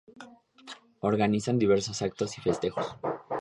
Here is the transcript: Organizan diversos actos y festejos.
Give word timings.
Organizan 1.01 1.59
diversos 1.59 2.01
actos 2.01 2.35
y 2.39 2.41
festejos. 2.41 2.95